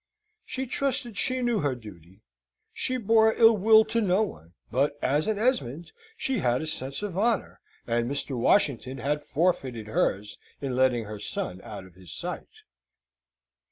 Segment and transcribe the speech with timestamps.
[0.43, 2.23] She trusted she knew her duty.
[2.73, 7.15] She bore illwill to no one: but as an Esmond, she had a sense of
[7.15, 8.35] honour, and Mr.
[8.35, 12.63] Washington had forfeited hers in letting her son out of his sight.